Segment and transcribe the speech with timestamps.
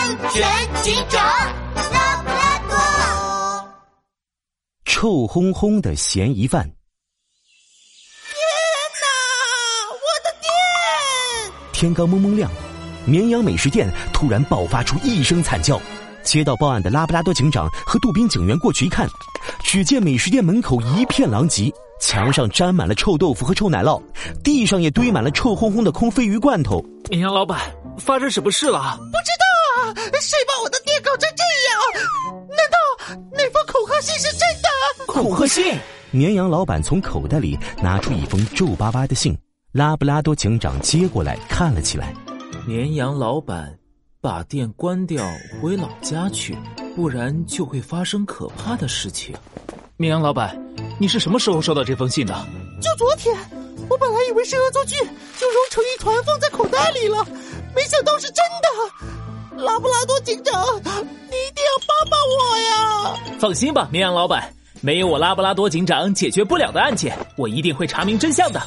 [0.00, 0.42] 安全
[0.82, 1.22] 警长
[1.92, 2.74] 拉布拉多。
[4.86, 6.62] 臭烘烘的嫌疑犯。
[6.64, 8.34] 天
[8.96, 9.04] 哪！
[9.92, 10.50] 我的天！
[11.74, 12.50] 天刚蒙蒙亮，
[13.04, 15.78] 绵阳美食店突然爆发出一声惨叫。
[16.22, 19.06] 接到报案的拉布拉多警长和杜宾警员过去一看，
[19.62, 21.70] 只见美食店门口一片狼藉，
[22.00, 24.02] 墙上沾满了臭豆腐和臭奶酪，
[24.42, 26.82] 地上也堆满了臭烘烘的空鲱鱼罐头。
[27.10, 27.60] 绵阳老板，
[27.98, 28.96] 发生什么事了？
[28.98, 29.49] 不知道
[35.20, 35.78] 恐吓信！
[36.10, 39.36] 绵羊老板从口袋里拿出一封皱巴巴的信，
[39.72, 42.14] 拉布拉多警长接过来看了起来。
[42.66, 43.76] 绵羊老板。
[44.22, 45.24] 把店关掉，
[45.62, 46.54] 回老家去，
[46.94, 49.34] 不然就会发生可怕的事情。
[49.96, 50.54] 绵羊老板，
[50.98, 52.34] 你是什么时候收到这封信的？
[52.82, 53.34] 就昨天。
[53.88, 54.94] 我本来以为是恶作剧，
[55.38, 57.24] 就揉成一团放在口袋里了，
[57.74, 59.64] 没想到是真的。
[59.64, 63.38] 拉布拉多警长，你一定要帮帮我呀！
[63.40, 68.60] 放心吧，绵羊老板，没有我拉布拉多警长解决不了的案件，我一定会查明真相的。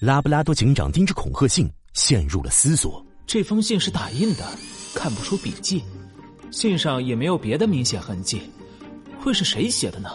[0.00, 3.04] 拉布拉多警长盯着恐吓信，陷入了思索。
[3.26, 4.44] 这封信是打印的，
[4.92, 5.84] 看不出笔迹，
[6.50, 8.42] 信上也没有别的明显痕迹，
[9.20, 10.10] 会是谁写的呢？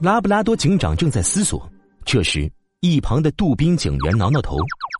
[0.00, 1.66] 拉布拉多警长正在思索，
[2.04, 4.58] 这时一旁的杜宾警员挠挠头：“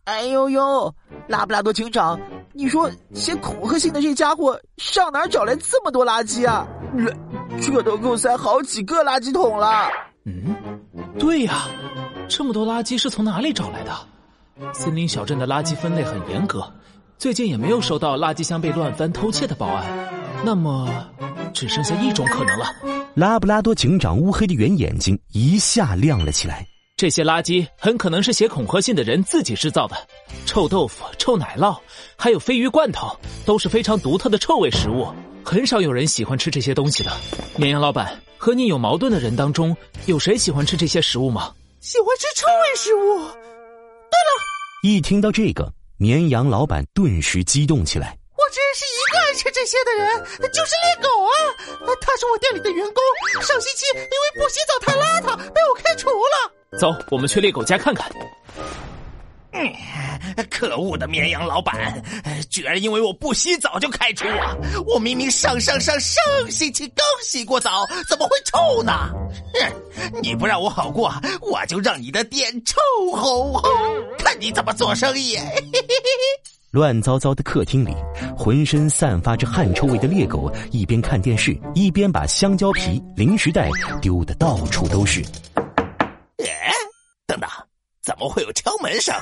[0.09, 0.91] 哎呦呦，
[1.27, 2.19] 拉布拉多警长，
[2.51, 6.67] 你说写恐吓信的这家伙上哪儿找来这么多垃圾啊？
[7.61, 9.87] 这都够塞好几个垃圾桶了。”
[10.25, 10.55] 嗯，
[11.19, 11.67] 对呀，
[12.27, 14.73] 这么多垃圾是从哪里找来的？
[14.73, 16.67] 森林小镇的垃圾分类很严格。
[17.19, 19.85] 最近也没有收到垃圾箱被乱翻偷窃的报案，
[20.43, 20.89] 那么
[21.53, 22.65] 只剩下一种可能了。
[23.13, 26.65] 拉布拉多警长乌黑的圆眼睛一下亮了起来。
[26.99, 29.95] 这些垃圾很可能是写恐吓信的人自己制造的，
[30.45, 31.79] 臭豆腐、臭奶酪，
[32.17, 35.07] 还有鲱鱼罐头，都是非常独特的臭味食物。
[35.45, 37.11] 很少有人喜欢吃这些东西的。
[37.55, 39.73] 绵羊老板，和你有矛盾的人当中，
[40.07, 41.55] 有谁喜欢吃这些食物吗？
[41.79, 43.19] 喜欢吃臭味食物。
[43.19, 44.43] 对了，
[44.83, 45.71] 一听到这个。
[45.95, 48.17] 绵羊老板顿时激动起来。
[48.35, 51.31] 我只认识一个爱吃这些的人，就是猎狗啊！
[52.01, 55.89] 他是我店里的员工，上星期因为不洗澡太邋遢，被我开。
[56.79, 58.09] 走，我们去猎狗家看看。
[59.51, 59.67] 嗯，
[60.49, 62.01] 可恶的绵羊老板，
[62.49, 64.93] 居然因为我不洗澡就开除我！
[64.93, 68.91] 我明明上上上上星期刚洗过澡，怎么会臭呢？
[69.53, 72.77] 哼，你不让我好过，我就让你的店臭
[73.11, 75.37] 烘烘，看你怎么做生意！
[76.71, 77.95] 乱糟糟的客厅里，
[78.37, 83.67] 浑身散发着汗臭味的猎狗一边看电视，一边把香蕉皮、零食袋
[83.99, 85.25] 丢得到处都是。
[88.19, 89.15] 怎么会有敲门声？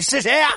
[0.00, 0.50] 是谁呀？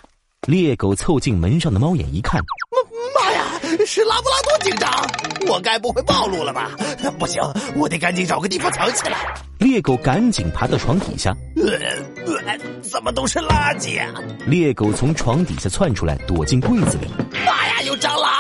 [0.46, 3.44] 猎狗凑近门上的猫眼一看，妈妈呀，
[3.84, 5.04] 是拉布拉多警长！
[5.48, 6.70] 我该不会暴露了吧？
[7.18, 7.42] 不行，
[7.76, 9.34] 我得赶紧找个地方藏起来。
[9.58, 14.14] 猎狗赶紧爬到床底下，呃，怎么都是垃圾啊！
[14.46, 17.08] 猎狗从床底下窜出来，躲进柜子里。
[17.44, 18.32] 妈呀，有蟑螂！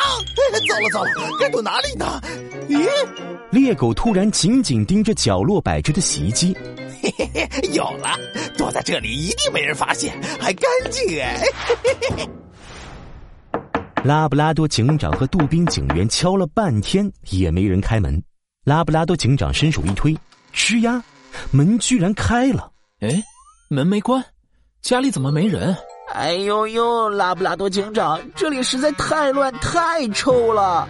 [0.70, 2.22] 糟了糟了，该躲哪里呢？
[2.70, 2.88] 咦？
[3.50, 6.56] 猎狗突然紧紧盯着角落摆着的洗衣机。
[7.02, 8.18] 嘿嘿嘿，有了，
[8.58, 11.42] 躲在这里一定没人发现，还干净哎！
[14.04, 18.22] 拉布拉多警长和杜宾警员敲了半天也没人开门，
[18.66, 20.18] 拉布拉多警长伸手一推，
[20.54, 21.04] 吱呀，
[21.52, 22.72] 门居然开了！
[23.02, 23.22] 哎，
[23.70, 24.24] 门没关，
[24.82, 25.76] 家里怎么没人？
[26.14, 30.88] 哎呦呦，拉布拉多警长，这里实在太乱太臭了，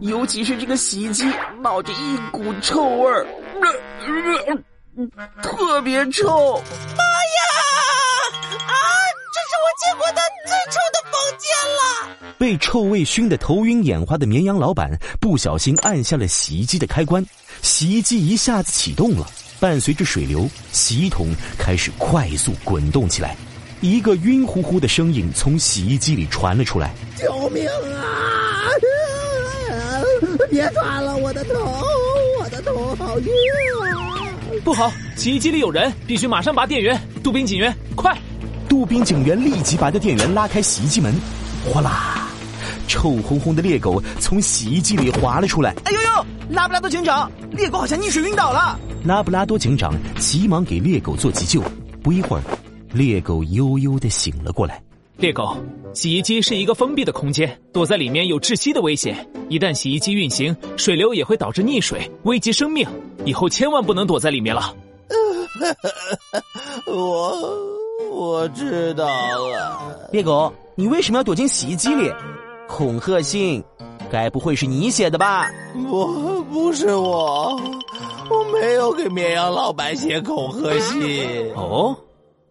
[0.00, 1.24] 尤其是这个洗衣机
[1.60, 3.26] 冒着一股臭味儿。
[5.42, 6.26] 特别臭！
[6.26, 7.40] 妈呀！
[8.58, 8.74] 啊，
[9.32, 11.46] 这是我见过的最臭的房间
[11.76, 12.34] 了。
[12.38, 14.90] 被臭味熏得头晕眼花的绵羊老板
[15.20, 17.24] 不小心按下了洗衣机的开关，
[17.62, 19.26] 洗衣机一下子启动了，
[19.60, 23.36] 伴随着水流，洗衣桶开始快速滚动起来。
[23.80, 28.68] 一个晕乎乎的声音从洗衣机里传了出来：“救命啊！
[30.50, 31.82] 别抓了我的头，
[32.38, 33.30] 我的头好晕
[33.94, 34.19] 啊！”
[34.62, 34.92] 不好！
[35.16, 37.00] 洗衣机里有人，必须马上拔电源。
[37.22, 38.16] 杜宾警员，快！
[38.68, 41.14] 杜宾警员立即拔掉电源，拉开洗衣机门，
[41.64, 42.28] 哗啦！
[42.86, 45.74] 臭烘烘的猎狗从洗衣机里滑了出来。
[45.84, 46.26] 哎呦呦！
[46.50, 48.78] 拉布拉多警长，猎狗好像溺水晕倒了。
[49.04, 51.62] 拉布拉多警长急忙给猎狗做急救。
[52.02, 52.42] 不一会儿，
[52.92, 54.82] 猎狗悠悠的醒了过来。
[55.20, 55.54] 猎狗，
[55.92, 59.14] 洗衣机是一个封闭的空间，躲在里面有窒息的危险。
[59.50, 62.88] 一旦洗衣机运行，水流也会导致溺水，危及生命。
[63.26, 64.74] 以后千万不能躲在里面了。
[66.86, 67.36] 我
[68.10, 70.08] 我知道了。
[70.10, 72.10] 猎狗，你为什么要躲进洗衣机里？
[72.66, 73.62] 恐吓信，
[74.10, 75.50] 该不会是你写的吧？
[75.90, 77.60] 我，不是我，
[78.30, 81.52] 我没有给绵羊老板写恐吓信。
[81.56, 81.94] 哦，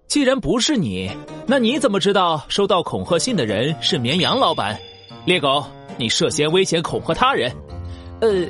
[0.09, 1.07] 既然不是你，
[1.45, 4.75] 那你怎么知道收到恐吓信的人是绵羊老板？
[5.23, 5.63] 猎狗，
[5.97, 7.55] 你涉嫌危险恐吓他人。
[8.19, 8.47] 呃，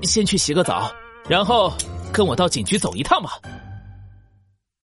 [0.00, 0.90] 先去洗个澡，
[1.28, 1.70] 然后
[2.10, 3.38] 跟我到警局走一趟吧。